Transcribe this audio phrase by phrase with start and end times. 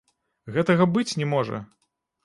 [0.55, 1.65] Гэтага быць не можа!